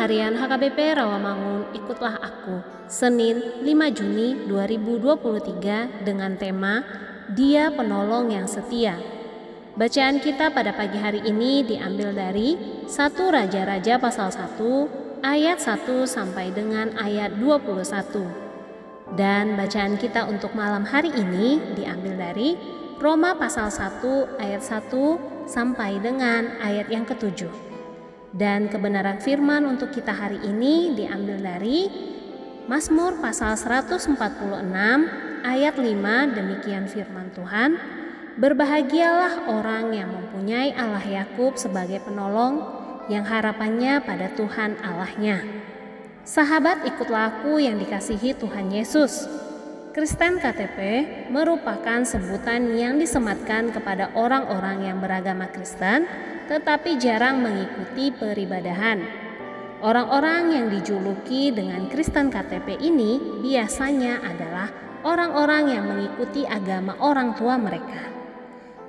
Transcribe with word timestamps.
Harian 0.00 0.32
HKBP 0.32 0.96
Rawamangun 0.96 1.76
Ikutlah 1.76 2.24
Aku. 2.24 2.64
Senin 2.88 3.60
5 3.60 3.68
Juni 3.92 4.32
2023 4.48 6.08
dengan 6.08 6.40
tema 6.40 6.80
Dia 7.28 7.68
Penolong 7.68 8.32
yang 8.32 8.48
Setia. 8.48 8.96
Bacaan 9.76 10.24
kita 10.24 10.56
pada 10.56 10.72
pagi 10.72 10.96
hari 10.96 11.20
ini 11.28 11.68
diambil 11.68 12.16
dari 12.16 12.56
1 12.88 12.96
Raja-Raja 13.12 14.00
pasal 14.00 14.32
1 14.32 15.20
ayat 15.20 15.60
1 15.60 15.84
sampai 16.08 16.48
dengan 16.48 16.96
ayat 16.96 17.36
21 17.36 18.24
Dan 19.20 19.52
bacaan 19.52 20.00
kita 20.00 20.24
untuk 20.24 20.56
malam 20.56 20.88
hari 20.88 21.12
ini 21.12 21.76
diambil 21.76 22.16
dari 22.16 22.56
Roma 22.96 23.36
pasal 23.36 23.68
1 23.68 24.40
ayat 24.40 24.64
1 24.64 25.44
sampai 25.44 26.00
dengan 26.00 26.56
ayat 26.64 26.88
yang 26.88 27.04
ketujuh 27.04 27.69
dan 28.34 28.70
kebenaran 28.70 29.18
firman 29.18 29.66
untuk 29.66 29.90
kita 29.90 30.14
hari 30.14 30.38
ini 30.46 30.94
diambil 30.94 31.38
dari 31.42 31.90
Mazmur 32.70 33.18
pasal 33.18 33.58
146 33.58 34.14
ayat 35.42 35.74
5 35.74 36.38
demikian 36.38 36.86
firman 36.86 37.34
Tuhan 37.34 38.00
Berbahagialah 38.40 39.52
orang 39.52 39.92
yang 39.92 40.16
mempunyai 40.16 40.70
Allah 40.72 41.02
Yakub 41.02 41.60
sebagai 41.60 41.98
penolong 42.00 42.62
yang 43.12 43.26
harapannya 43.26 44.00
pada 44.00 44.32
Tuhan 44.32 44.80
Allahnya. 44.80 45.44
Sahabat 46.22 46.88
ikutlah 46.88 47.36
aku 47.36 47.58
yang 47.60 47.76
dikasihi 47.76 48.38
Tuhan 48.38 48.72
Yesus. 48.72 49.26
Kristen 49.90 50.38
KTP 50.38 50.78
merupakan 51.34 52.06
sebutan 52.06 52.78
yang 52.78 53.02
disematkan 53.02 53.74
kepada 53.74 54.14
orang-orang 54.14 54.86
yang 54.86 55.02
beragama 55.02 55.50
Kristen 55.50 56.06
tetapi 56.46 56.94
jarang 57.02 57.42
mengikuti 57.42 58.14
peribadahan. 58.14 59.02
Orang-orang 59.82 60.54
yang 60.54 60.66
dijuluki 60.70 61.50
dengan 61.50 61.90
Kristen 61.90 62.30
KTP 62.30 62.78
ini 62.78 63.42
biasanya 63.42 64.22
adalah 64.22 64.70
orang-orang 65.02 65.74
yang 65.74 65.84
mengikuti 65.90 66.46
agama 66.46 66.94
orang 67.02 67.34
tua 67.34 67.58
mereka. 67.58 68.14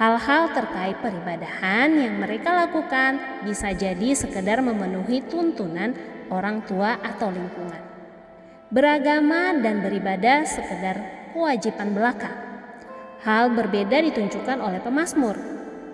Hal-hal 0.00 0.48
terkait 0.56 0.96
peribadahan 1.04 1.92
yang 1.92 2.16
mereka 2.16 2.56
lakukan 2.56 3.44
bisa 3.44 3.76
jadi 3.76 4.16
sekedar 4.16 4.64
memenuhi 4.64 5.20
tuntunan 5.28 5.92
orang 6.32 6.64
tua 6.64 6.96
atau 7.04 7.28
lingkungan. 7.28 7.95
Beragama 8.66 9.54
dan 9.62 9.78
beribadah 9.78 10.42
sekedar 10.42 11.30
kewajiban 11.30 11.94
belaka. 11.94 12.34
Hal 13.22 13.54
berbeda 13.54 14.02
ditunjukkan 14.10 14.58
oleh 14.58 14.82
pemazmur. 14.82 15.38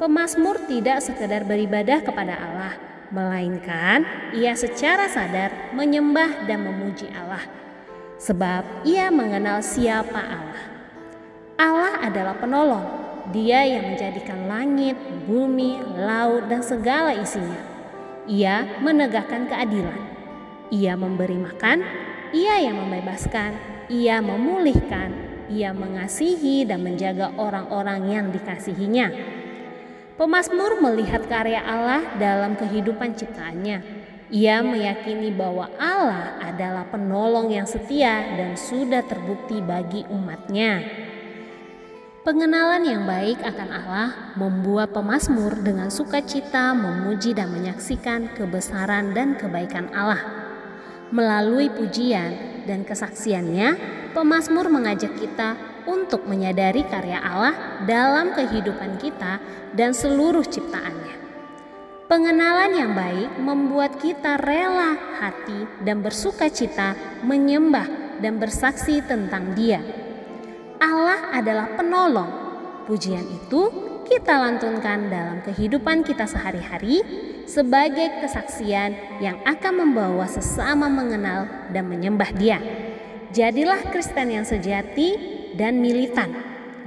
Pemazmur 0.00 0.56
tidak 0.65 1.05
sekedar 1.05 1.44
beribadah 1.44 2.00
kepada 2.00 2.32
Allah, 2.32 2.72
melainkan 3.12 4.09
ia 4.32 4.56
secara 4.56 5.05
sadar 5.12 5.77
menyembah 5.77 6.49
dan 6.49 6.65
memuji 6.65 7.12
Allah. 7.12 7.44
Sebab 8.16 8.88
ia 8.88 9.12
mengenal 9.12 9.61
siapa 9.61 10.16
Allah. 10.25 10.65
Allah 11.61 12.09
adalah 12.09 12.41
penolong. 12.41 12.88
Dia 13.37 13.69
yang 13.69 13.93
menjadikan 13.93 14.49
langit, 14.49 14.97
bumi, 15.28 15.77
laut, 16.00 16.49
dan 16.49 16.65
segala 16.65 17.12
isinya. 17.12 17.61
Ia 18.25 18.81
menegakkan 18.81 19.44
keadilan. 19.44 20.00
Ia 20.72 20.97
memberi 20.97 21.37
makan, 21.37 21.84
ia 22.32 22.65
yang 22.65 22.81
membebaskan, 22.81 23.53
ia 23.93 24.25
memulihkan, 24.25 25.12
ia 25.53 25.76
mengasihi 25.76 26.65
dan 26.65 26.81
menjaga 26.81 27.37
orang-orang 27.37 28.09
yang 28.09 28.26
dikasihinya. 28.32 29.12
Pemasmur 30.16 30.81
melihat 30.81 31.28
karya 31.28 31.60
Allah 31.60 32.16
dalam 32.16 32.56
kehidupan 32.56 33.16
ciptaannya. 33.16 34.05
Ia 34.32 34.64
meyakini 34.64 35.29
bahwa 35.29 35.69
Allah 35.76 36.40
adalah 36.40 36.88
penolong 36.88 37.52
yang 37.52 37.69
setia 37.69 38.32
dan 38.32 38.56
sudah 38.56 39.05
terbukti 39.05 39.61
bagi 39.61 40.08
umatnya. 40.08 40.81
Pengenalan 42.23 42.87
yang 42.87 43.05
baik 43.05 43.44
akan 43.44 43.69
Allah 43.69 44.08
membuat 44.40 44.96
pemazmur 44.96 45.58
dengan 45.61 45.93
sukacita 45.93 46.73
memuji 46.73 47.37
dan 47.37 47.52
menyaksikan 47.52 48.32
kebesaran 48.32 49.12
dan 49.12 49.37
kebaikan 49.37 49.90
Allah. 49.93 50.42
Melalui 51.12 51.69
pujian 51.69 52.64
dan 52.64 52.88
kesaksiannya, 52.88 53.76
pemazmur 54.17 54.73
mengajak 54.73 55.12
kita 55.20 55.61
untuk 55.85 56.25
menyadari 56.25 56.88
karya 56.88 57.20
Allah 57.20 57.85
dalam 57.85 58.32
kehidupan 58.32 58.97
kita 58.97 59.37
dan 59.76 59.93
seluruh 59.93 60.41
ciptaannya. 60.41 61.20
Pengenalan 62.09 62.73
yang 62.73 62.93
baik 62.97 63.31
membuat 63.37 64.00
kita 64.00 64.41
rela 64.41 64.97
hati 65.20 65.69
dan 65.85 66.00
bersuka 66.00 66.49
cita 66.49 66.97
menyembah 67.25 68.17
dan 68.25 68.41
bersaksi 68.41 69.05
tentang 69.05 69.53
Dia. 69.53 69.85
Allah 70.81 71.29
adalah 71.37 71.76
penolong. 71.76 72.31
Pujian 72.88 73.29
itu 73.29 73.92
kita 74.12 74.37
lantunkan 74.37 75.09
dalam 75.09 75.41
kehidupan 75.41 76.05
kita 76.05 76.29
sehari-hari 76.29 77.00
sebagai 77.49 78.20
kesaksian 78.20 78.93
yang 79.25 79.41
akan 79.49 79.88
membawa 79.88 80.29
sesama 80.29 80.85
mengenal 80.93 81.49
dan 81.73 81.88
menyembah 81.88 82.29
Dia. 82.37 82.61
Jadilah 83.32 83.81
Kristen 83.88 84.37
yang 84.37 84.44
sejati 84.44 85.17
dan 85.56 85.81
militan. 85.81 86.29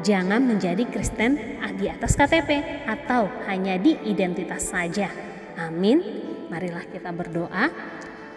Jangan 0.06 0.38
menjadi 0.46 0.86
Kristen 0.86 1.58
di 1.82 1.90
atas 1.90 2.14
KTP 2.14 2.86
atau 2.86 3.26
hanya 3.50 3.82
di 3.82 3.98
identitas 4.06 4.70
saja. 4.70 5.10
Amin. 5.58 6.06
Marilah 6.54 6.86
kita 6.94 7.10
berdoa. 7.10 7.74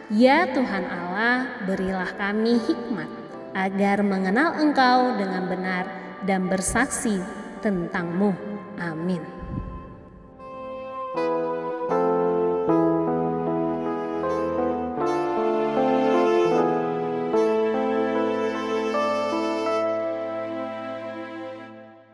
Ya 0.09 0.49
Tuhan 0.49 0.89
Allah, 0.89 1.61
berilah 1.69 2.17
kami 2.17 2.57
hikmat 2.57 3.11
agar 3.53 4.01
mengenal 4.01 4.57
Engkau 4.57 5.21
dengan 5.21 5.45
benar 5.45 5.85
dan 6.25 6.49
bersaksi 6.49 7.21
tentangmu. 7.61 8.48
Amin. 8.81 9.38